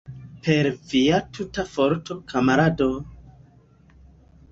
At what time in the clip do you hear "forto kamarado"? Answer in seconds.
1.73-2.87